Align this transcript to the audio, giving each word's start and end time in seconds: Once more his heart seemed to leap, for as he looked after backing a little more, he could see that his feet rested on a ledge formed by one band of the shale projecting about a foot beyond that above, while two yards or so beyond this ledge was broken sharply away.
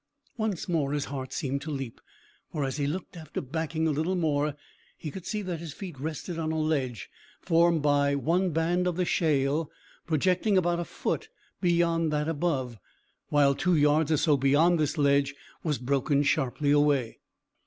Once 0.35 0.67
more 0.67 0.93
his 0.93 1.05
heart 1.13 1.31
seemed 1.31 1.61
to 1.61 1.69
leap, 1.69 2.01
for 2.51 2.63
as 2.63 2.77
he 2.77 2.87
looked 2.87 3.15
after 3.15 3.39
backing 3.39 3.87
a 3.87 3.91
little 3.91 4.15
more, 4.15 4.55
he 4.97 5.11
could 5.11 5.27
see 5.27 5.43
that 5.43 5.59
his 5.59 5.73
feet 5.73 5.99
rested 5.99 6.39
on 6.39 6.51
a 6.51 6.57
ledge 6.57 7.07
formed 7.39 7.83
by 7.83 8.15
one 8.15 8.49
band 8.49 8.87
of 8.87 8.95
the 8.95 9.05
shale 9.05 9.69
projecting 10.07 10.57
about 10.57 10.79
a 10.79 10.85
foot 10.85 11.29
beyond 11.61 12.11
that 12.11 12.27
above, 12.27 12.79
while 13.29 13.53
two 13.53 13.75
yards 13.75 14.11
or 14.11 14.17
so 14.17 14.35
beyond 14.35 14.79
this 14.79 14.97
ledge 14.97 15.35
was 15.61 15.77
broken 15.77 16.23
sharply 16.23 16.71
away. 16.71 17.19